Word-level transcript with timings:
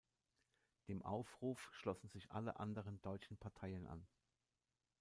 Dem 0.87 1.03
Aufruf 1.03 1.69
schlossen 1.75 2.09
sich 2.09 2.31
alle 2.31 2.59
anderen 2.59 2.99
deutschen 3.03 3.37
Parteien 3.37 3.85
an. 3.85 4.07